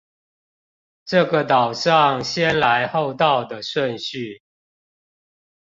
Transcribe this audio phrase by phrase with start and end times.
[1.05, 4.41] 這個島上先來後到的順序